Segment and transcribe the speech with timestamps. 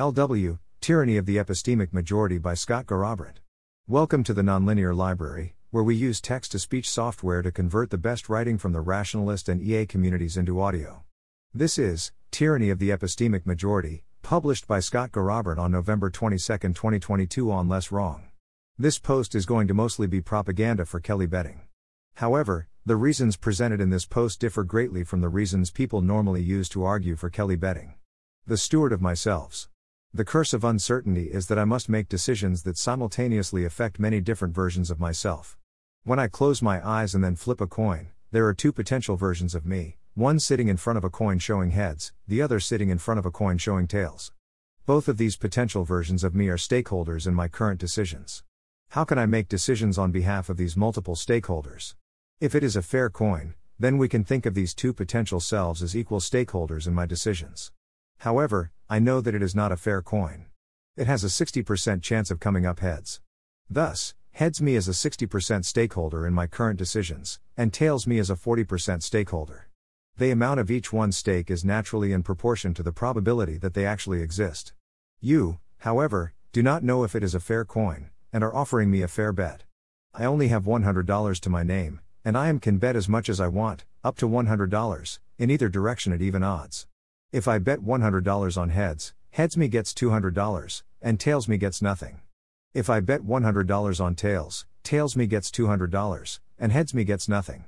[0.00, 3.36] LW Tyranny of the Epistemic Majority by Scott Garrabrant.
[3.86, 7.98] Welcome to the Nonlinear Library, where we use text to speech software to convert the
[7.98, 11.04] best writing from the rationalist and EA communities into audio.
[11.52, 17.52] This is Tyranny of the Epistemic Majority, published by Scott Garrabrant on November 22, 2022
[17.52, 18.22] on LessWrong.
[18.78, 21.60] This post is going to mostly be propaganda for Kelly Betting.
[22.14, 26.70] However, the reasons presented in this post differ greatly from the reasons people normally use
[26.70, 27.92] to argue for Kelly Betting.
[28.46, 29.68] The steward of myself.
[30.14, 34.54] The curse of uncertainty is that I must make decisions that simultaneously affect many different
[34.54, 35.56] versions of myself.
[36.04, 39.54] When I close my eyes and then flip a coin, there are two potential versions
[39.54, 42.98] of me one sitting in front of a coin showing heads, the other sitting in
[42.98, 44.32] front of a coin showing tails.
[44.84, 48.44] Both of these potential versions of me are stakeholders in my current decisions.
[48.90, 51.94] How can I make decisions on behalf of these multiple stakeholders?
[52.38, 55.82] If it is a fair coin, then we can think of these two potential selves
[55.82, 57.72] as equal stakeholders in my decisions.
[58.22, 60.46] However, I know that it is not a fair coin.
[60.96, 63.20] It has a 60% chance of coming up heads.
[63.68, 68.30] Thus, heads me as a 60% stakeholder in my current decisions, and tails me as
[68.30, 69.68] a 40% stakeholder.
[70.18, 73.84] The amount of each one's stake is naturally in proportion to the probability that they
[73.84, 74.72] actually exist.
[75.20, 79.02] You, however, do not know if it is a fair coin, and are offering me
[79.02, 79.64] a fair bet.
[80.14, 83.40] I only have $100 to my name, and I am can bet as much as
[83.40, 86.86] I want, up to $100, in either direction at even odds.
[87.32, 92.20] If I bet $100 on heads, heads me gets $200, and tails me gets nothing.
[92.74, 97.64] If I bet $100 on tails, tails me gets $200, and heads me gets nothing.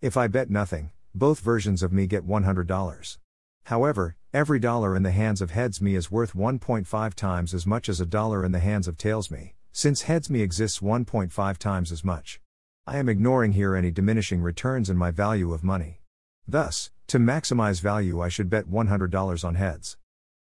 [0.00, 3.18] If I bet nothing, both versions of me get $100.
[3.66, 7.88] However, every dollar in the hands of heads me is worth 1.5 times as much
[7.88, 11.92] as a dollar in the hands of tails me, since heads me exists 1.5 times
[11.92, 12.40] as much.
[12.84, 16.00] I am ignoring here any diminishing returns in my value of money.
[16.48, 19.96] Thus, to maximize value, I should bet $100 on heads.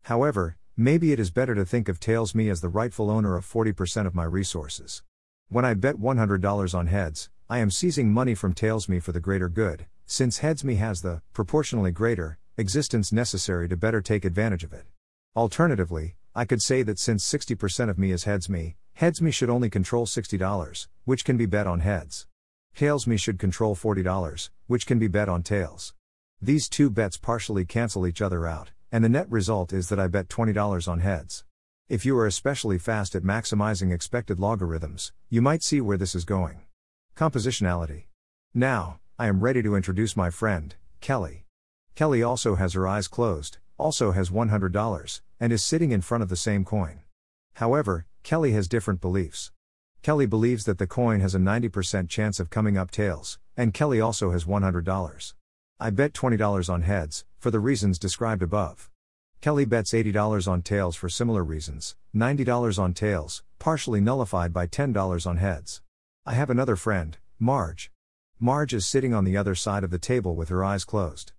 [0.04, 3.44] However, maybe it is better to think of Tails me as the rightful owner of
[3.44, 5.02] 40% of my resources.
[5.48, 9.20] When I bet $100 on heads, I am seizing money from Tails me for the
[9.20, 14.64] greater good, since heads me has the, proportionally greater, existence necessary to better take advantage
[14.64, 14.86] of it.
[15.36, 19.50] Alternatively, I could say that since 60% of me is heads me, heads me should
[19.50, 22.26] only control $60, which can be bet on heads.
[22.74, 25.92] Tails me should control $40, which can be bet on tails.
[26.44, 30.08] These two bets partially cancel each other out, and the net result is that I
[30.08, 31.44] bet $20 on heads.
[31.88, 36.24] If you are especially fast at maximizing expected logarithms, you might see where this is
[36.24, 36.62] going.
[37.16, 38.06] Compositionality.
[38.52, 41.44] Now, I am ready to introduce my friend, Kelly.
[41.94, 46.28] Kelly also has her eyes closed, also has $100, and is sitting in front of
[46.28, 47.02] the same coin.
[47.54, 49.52] However, Kelly has different beliefs.
[50.02, 54.00] Kelly believes that the coin has a 90% chance of coming up tails, and Kelly
[54.00, 55.34] also has $100.
[55.84, 58.88] I bet $20 on heads, for the reasons described above.
[59.40, 65.26] Kelly bets $80 on tails for similar reasons, $90 on tails, partially nullified by $10
[65.26, 65.82] on heads.
[66.24, 67.90] I have another friend, Marge.
[68.38, 71.32] Marge is sitting on the other side of the table with her eyes closed.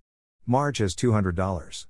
[0.44, 1.86] Marge has $200.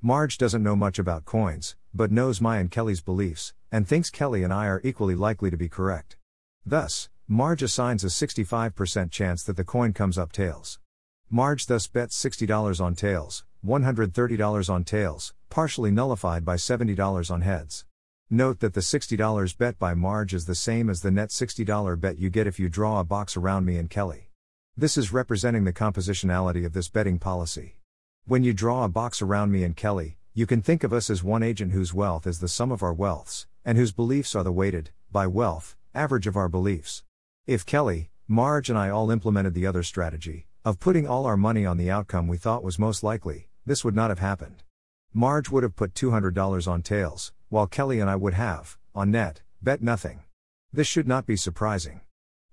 [0.00, 4.42] Marge doesn't know much about coins, but knows my and Kelly's beliefs, and thinks Kelly
[4.42, 6.16] and I are equally likely to be correct.
[6.64, 10.78] Thus, Marge assigns a 65% chance that the coin comes up tails.
[11.30, 17.84] Marge thus bets $60 on tails, $130 on tails, partially nullified by $70 on heads.
[18.30, 22.18] Note that the $60 bet by Marge is the same as the net $60 bet
[22.18, 24.30] you get if you draw a box around me and Kelly.
[24.74, 27.76] This is representing the compositionality of this betting policy.
[28.24, 31.22] When you draw a box around me and Kelly, you can think of us as
[31.22, 34.52] one agent whose wealth is the sum of our wealths, and whose beliefs are the
[34.52, 37.02] weighted, by wealth, average of our beliefs.
[37.46, 41.64] If Kelly, Marge, and I all implemented the other strategy, of putting all our money
[41.64, 44.62] on the outcome we thought was most likely, this would not have happened.
[45.14, 49.40] Marge would have put $200 on tails, while Kelly and I would have, on net,
[49.62, 50.24] bet nothing.
[50.70, 52.02] This should not be surprising.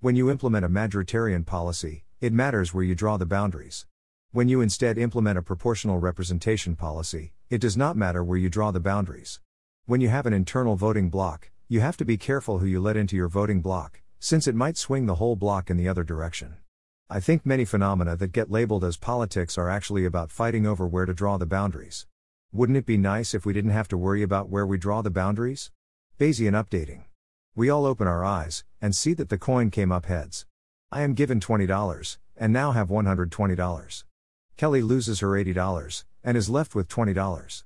[0.00, 3.84] When you implement a majoritarian policy, it matters where you draw the boundaries.
[4.32, 8.70] When you instead implement a proportional representation policy, it does not matter where you draw
[8.70, 9.40] the boundaries.
[9.84, 12.96] When you have an internal voting bloc, you have to be careful who you let
[12.96, 16.56] into your voting bloc, since it might swing the whole bloc in the other direction.
[17.08, 21.06] I think many phenomena that get labeled as politics are actually about fighting over where
[21.06, 22.04] to draw the boundaries.
[22.52, 25.10] Wouldn't it be nice if we didn't have to worry about where we draw the
[25.10, 25.70] boundaries?
[26.18, 27.04] Bayesian updating.
[27.54, 30.46] We all open our eyes and see that the coin came up heads.
[30.90, 34.04] I am given $20 and now have $120.
[34.56, 37.62] Kelly loses her $80 and is left with $20.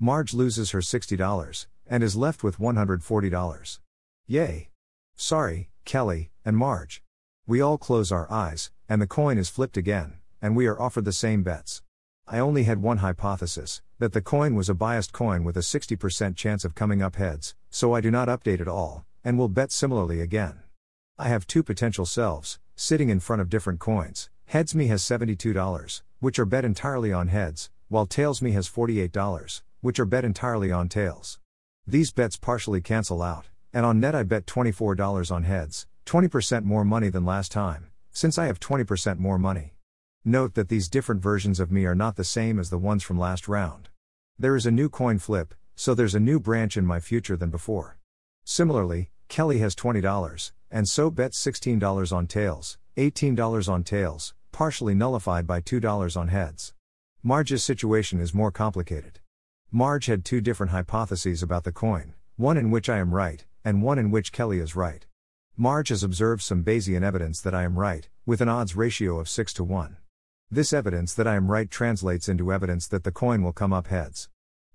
[0.00, 3.78] Marge loses her $60 and is left with $140.
[4.26, 4.68] Yay!
[5.14, 7.04] Sorry, Kelly, and Marge.
[7.50, 11.04] We all close our eyes, and the coin is flipped again, and we are offered
[11.04, 11.82] the same bets.
[12.28, 16.36] I only had one hypothesis that the coin was a biased coin with a 60%
[16.36, 19.72] chance of coming up heads, so I do not update at all, and will bet
[19.72, 20.60] similarly again.
[21.18, 24.30] I have two potential selves, sitting in front of different coins.
[24.46, 29.62] Heads me has $72, which are bet entirely on heads, while tails me has $48,
[29.80, 31.40] which are bet entirely on tails.
[31.84, 36.84] These bets partially cancel out, and on net I bet $24 on heads, 20% more
[36.84, 39.74] money than last time, since I have 20% more money.
[40.24, 43.18] Note that these different versions of me are not the same as the ones from
[43.18, 43.88] last round.
[44.38, 47.50] There is a new coin flip, so there's a new branch in my future than
[47.50, 47.98] before.
[48.44, 55.46] Similarly, Kelly has $20, and so bets $16 on tails, $18 on tails, partially nullified
[55.46, 56.74] by $2 on heads.
[57.22, 59.20] Marge's situation is more complicated.
[59.70, 63.82] Marge had two different hypotheses about the coin, one in which I am right, and
[63.82, 65.06] one in which Kelly is right.
[65.56, 69.28] Marge has observed some Bayesian evidence that I am right, with an odds ratio of
[69.28, 69.96] 6 to 1.
[70.50, 73.88] This evidence that I am right translates into evidence that the coin will come up
[73.88, 74.28] heads.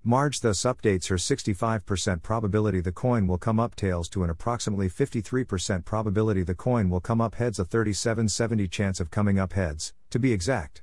[0.04, 4.88] Marge thus updates her 65% probability the coin will come up tails to an approximately
[4.88, 9.92] 53% probability the coin will come up heads, a 3770 chance of coming up heads,
[10.10, 10.82] to be exact.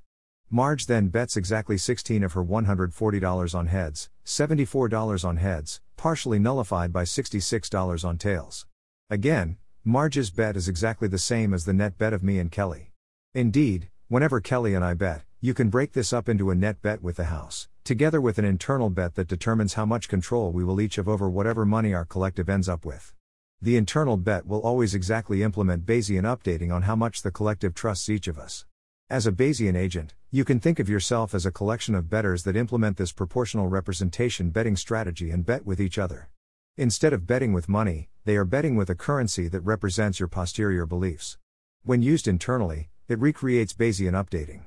[0.50, 6.92] Marge then bets exactly 16 of her $140 on heads, $74 on heads, partially nullified
[6.92, 8.68] by $66 on tails.
[9.10, 12.92] Again, Marge's bet is exactly the same as the net bet of me and Kelly.
[13.34, 17.02] Indeed, Whenever Kelly and I bet, you can break this up into a net bet
[17.02, 20.80] with the house, together with an internal bet that determines how much control we will
[20.80, 23.12] each have over whatever money our collective ends up with.
[23.60, 28.08] The internal bet will always exactly implement Bayesian updating on how much the collective trusts
[28.08, 28.66] each of us.
[29.10, 32.56] As a Bayesian agent, you can think of yourself as a collection of betters that
[32.56, 36.30] implement this proportional representation betting strategy and bet with each other.
[36.78, 40.86] Instead of betting with money, they are betting with a currency that represents your posterior
[40.86, 41.38] beliefs.
[41.84, 44.62] When used internally, it recreates Bayesian updating.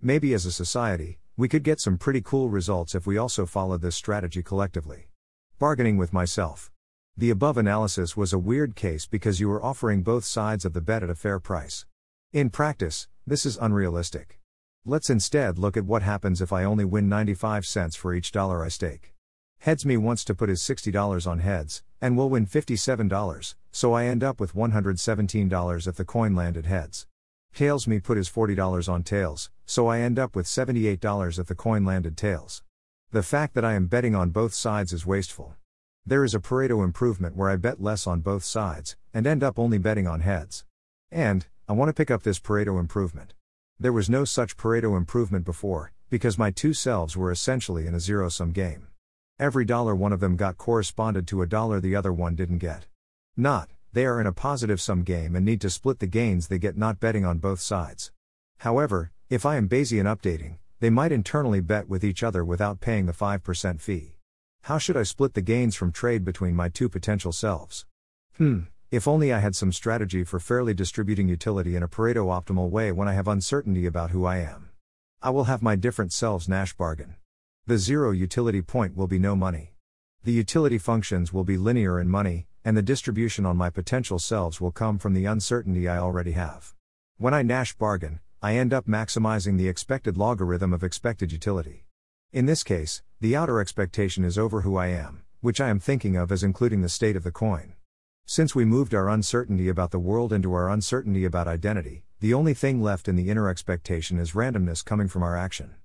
[0.00, 3.82] Maybe as a society, we could get some pretty cool results if we also followed
[3.82, 5.08] this strategy collectively.
[5.58, 6.70] Bargaining with myself.
[7.16, 10.80] The above analysis was a weird case because you were offering both sides of the
[10.80, 11.86] bet at a fair price.
[12.32, 14.40] In practice, this is unrealistic.
[14.84, 18.64] Let's instead look at what happens if I only win 95 cents for each dollar
[18.64, 19.13] I stake.
[19.64, 24.04] Heads me wants to put his $60 on heads, and will win $57, so I
[24.04, 27.06] end up with $117 if the coin landed heads.
[27.54, 31.54] Tails me put his $40 on tails, so I end up with $78 if the
[31.54, 32.62] coin landed tails.
[33.10, 35.54] The fact that I am betting on both sides is wasteful.
[36.04, 39.58] There is a Pareto improvement where I bet less on both sides, and end up
[39.58, 40.66] only betting on heads.
[41.10, 43.32] And, I want to pick up this Pareto improvement.
[43.80, 48.00] There was no such Pareto improvement before, because my two selves were essentially in a
[48.00, 48.88] zero sum game.
[49.40, 52.86] Every dollar one of them got corresponded to a dollar the other one didn't get.
[53.36, 56.58] Not, they are in a positive sum game and need to split the gains they
[56.58, 58.12] get not betting on both sides.
[58.58, 63.06] However, if I am Bayesian updating, they might internally bet with each other without paying
[63.06, 64.18] the 5% fee.
[64.62, 67.86] How should I split the gains from trade between my two potential selves?
[68.36, 68.60] Hmm,
[68.92, 72.92] if only I had some strategy for fairly distributing utility in a Pareto optimal way
[72.92, 74.70] when I have uncertainty about who I am.
[75.20, 77.16] I will have my different selves Nash bargain.
[77.66, 79.72] The zero utility point will be no money.
[80.22, 84.60] The utility functions will be linear in money, and the distribution on my potential selves
[84.60, 86.74] will come from the uncertainty I already have.
[87.16, 91.86] When I Nash bargain, I end up maximizing the expected logarithm of expected utility.
[92.34, 96.16] In this case, the outer expectation is over who I am, which I am thinking
[96.16, 97.72] of as including the state of the coin.
[98.26, 102.52] Since we moved our uncertainty about the world into our uncertainty about identity, the only
[102.52, 105.76] thing left in the inner expectation is randomness coming from our action.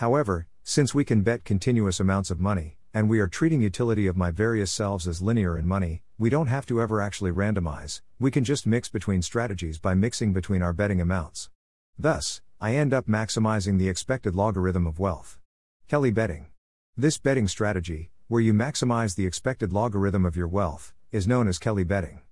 [0.00, 4.16] However, since we can bet continuous amounts of money, and we are treating utility of
[4.16, 8.30] my various selves as linear in money, we don't have to ever actually randomize, we
[8.30, 11.50] can just mix between strategies by mixing between our betting amounts.
[11.98, 15.38] Thus, I end up maximizing the expected logarithm of wealth.
[15.86, 16.46] Kelly betting.
[16.96, 21.58] This betting strategy, where you maximize the expected logarithm of your wealth, is known as
[21.58, 22.22] Kelly betting.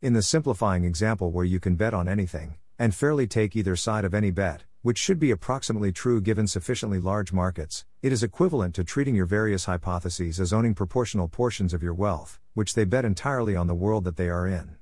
[0.00, 4.06] In the simplifying example where you can bet on anything, and fairly take either side
[4.06, 8.74] of any bet, which should be approximately true given sufficiently large markets, it is equivalent
[8.74, 13.04] to treating your various hypotheses as owning proportional portions of your wealth, which they bet
[13.04, 14.76] entirely on the world that they are in.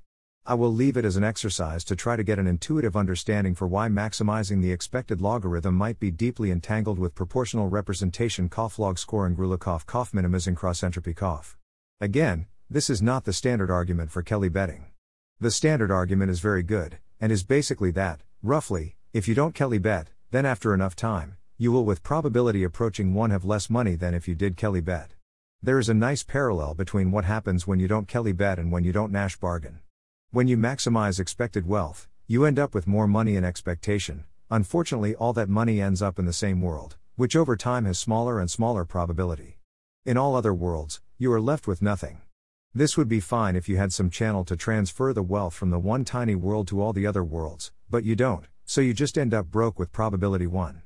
[0.48, 3.66] I will leave it as an exercise to try to get an intuitive understanding for
[3.66, 9.34] why maximizing the expected logarithm might be deeply entangled with proportional representation Koff log scoring
[9.34, 11.56] Grulakov Koff minimizing cross entropy Koff.
[12.00, 14.86] Again, this is not the standard argument for Kelly betting.
[15.40, 19.78] The standard argument is very good, and is basically that, roughly, if you don't Kelly
[19.78, 24.12] bet, then after enough time, you will with probability approaching 1 have less money than
[24.12, 25.12] if you did Kelly bet.
[25.62, 28.84] There is a nice parallel between what happens when you don't Kelly bet and when
[28.84, 29.78] you don't Nash bargain.
[30.32, 34.24] When you maximize expected wealth, you end up with more money in expectation.
[34.50, 38.38] Unfortunately, all that money ends up in the same world, which over time has smaller
[38.38, 39.60] and smaller probability.
[40.04, 42.20] In all other worlds, you are left with nothing.
[42.74, 45.78] This would be fine if you had some channel to transfer the wealth from the
[45.78, 49.32] one tiny world to all the other worlds, but you don't, so you just end
[49.32, 50.82] up broke with probability 1.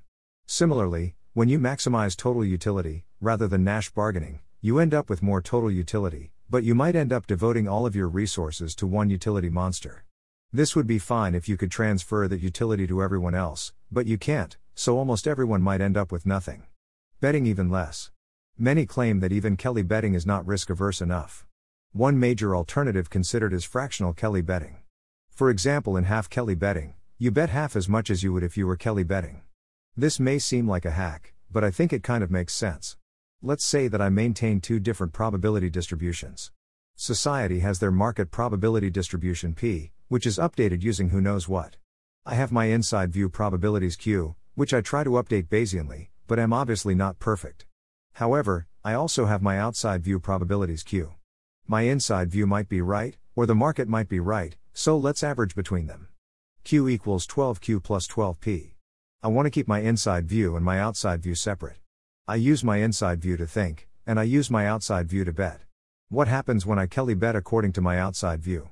[0.46, 5.40] Similarly, when you maximize total utility, rather than Nash bargaining, you end up with more
[5.40, 9.48] total utility, but you might end up devoting all of your resources to one utility
[9.48, 10.04] monster.
[10.52, 14.18] This would be fine if you could transfer that utility to everyone else, but you
[14.18, 16.64] can't, so almost everyone might end up with nothing.
[17.20, 18.10] Betting even less.
[18.58, 21.46] Many claim that even Kelly betting is not risk averse enough.
[21.92, 24.76] One major alternative considered is fractional Kelly betting.
[25.30, 28.56] For example, in half Kelly betting, you bet half as much as you would if
[28.56, 29.42] you were Kelly betting.
[29.94, 32.96] This may seem like a hack, but I think it kind of makes sense.
[33.42, 36.50] Let's say that I maintain two different probability distributions.
[36.96, 41.76] Society has their market probability distribution P, which is updated using who knows what.
[42.24, 46.54] I have my inside view probabilities Q, which I try to update Bayesianly, but am
[46.54, 47.66] obviously not perfect.
[48.14, 51.16] However, I also have my outside view probabilities Q.
[51.66, 55.54] My inside view might be right, or the market might be right, so let's average
[55.54, 56.08] between them.
[56.62, 58.72] Q equals 12Q plus 12P.
[59.22, 61.78] I want to keep my inside view and my outside view separate.
[62.28, 65.62] I use my inside view to think, and I use my outside view to bet.
[66.10, 68.70] What happens when I Kelly bet according to my outside view?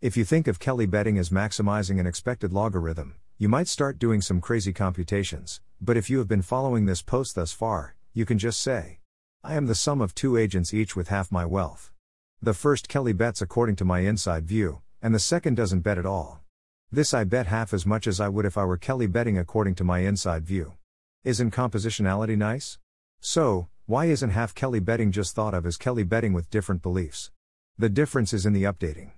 [0.00, 4.20] If you think of Kelly betting as maximizing an expected logarithm, you might start doing
[4.20, 8.38] some crazy computations, but if you have been following this post thus far, you can
[8.38, 9.00] just say,
[9.42, 11.90] I am the sum of two agents each with half my wealth.
[12.42, 16.06] The first Kelly bets according to my inside view, and the second doesn't bet at
[16.06, 16.39] all.
[16.92, 19.76] This I bet half as much as I would if I were Kelly betting according
[19.76, 20.72] to my inside view.
[21.22, 22.80] Isn't compositionality nice?
[23.20, 27.30] So, why isn't half Kelly betting just thought of as Kelly betting with different beliefs?
[27.78, 29.12] The difference is in the updating.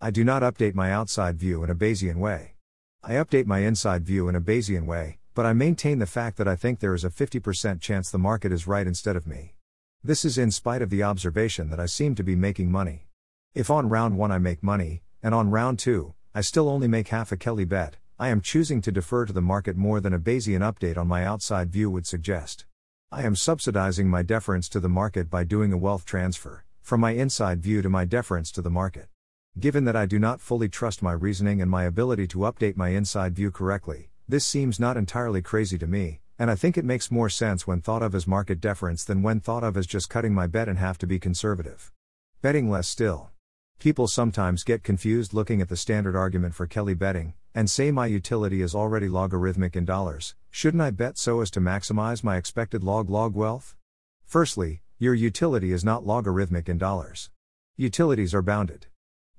[0.00, 2.54] I do not update my outside view in a Bayesian way.
[3.02, 6.46] I update my inside view in a Bayesian way, but I maintain the fact that
[6.46, 9.56] I think there is a 50% chance the market is right instead of me.
[10.00, 13.08] This is in spite of the observation that I seem to be making money.
[13.52, 17.08] If on round 1 I make money, and on round 2, I still only make
[17.08, 20.18] half a Kelly bet, I am choosing to defer to the market more than a
[20.18, 22.66] Bayesian update on my outside view would suggest.
[23.10, 27.12] I am subsidizing my deference to the market by doing a wealth transfer, from my
[27.12, 29.08] inside view to my deference to the market.
[29.58, 32.90] Given that I do not fully trust my reasoning and my ability to update my
[32.90, 37.10] inside view correctly, this seems not entirely crazy to me, and I think it makes
[37.10, 40.34] more sense when thought of as market deference than when thought of as just cutting
[40.34, 41.92] my bet in half to be conservative.
[42.42, 43.30] Betting less still.
[43.78, 48.06] People sometimes get confused looking at the standard argument for Kelly betting, and say my
[48.06, 52.82] utility is already logarithmic in dollars, shouldn't I bet so as to maximize my expected
[52.82, 53.76] log log wealth?
[54.24, 57.30] Firstly, your utility is not logarithmic in dollars.
[57.76, 58.86] Utilities are bounded.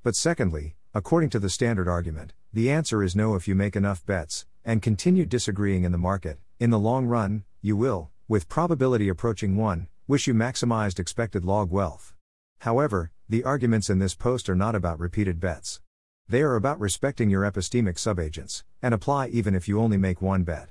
[0.04, 4.06] But secondly, according to the standard argument, the answer is no if you make enough
[4.06, 9.10] bets, and continue disagreeing in the market, in the long run, you will, with probability
[9.10, 12.14] approaching 1, wish you maximized expected log wealth.
[12.60, 15.82] However, the arguments in this post are not about repeated bets.
[16.28, 20.44] They are about respecting your epistemic subagents, and apply even if you only make one
[20.44, 20.70] bet.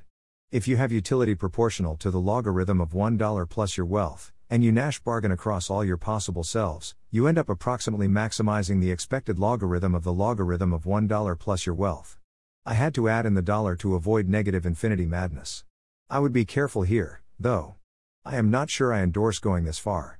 [0.50, 4.70] If you have utility proportional to the logarithm of $1 plus your wealth, and you
[4.70, 9.94] Nash bargain across all your possible selves, you end up approximately maximizing the expected logarithm
[9.94, 12.18] of the logarithm of $1 plus your wealth.
[12.64, 15.64] I had to add in the dollar to avoid negative infinity madness.
[16.10, 17.76] I would be careful here, though.
[18.24, 20.18] I am not sure I endorse going this far.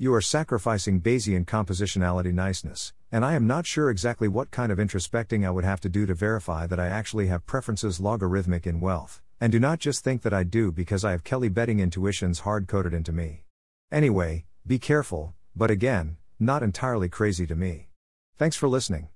[0.00, 4.78] You are sacrificing Bayesian compositionality niceness, and I am not sure exactly what kind of
[4.78, 8.78] introspecting I would have to do to verify that I actually have preferences logarithmic in
[8.78, 12.40] wealth, and do not just think that I do because I have Kelly betting intuitions
[12.40, 13.42] hard coded into me.
[13.90, 17.88] Anyway, be careful, but again, not entirely crazy to me.
[18.36, 19.08] Thanks for listening.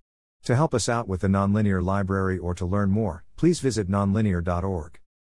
[0.46, 4.98] To help us out with the Nonlinear Library or to learn more, please visit nonlinear.org.